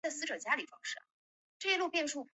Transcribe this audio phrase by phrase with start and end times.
[0.01, 2.27] 这样说给我们灵宝带来多坏的影响！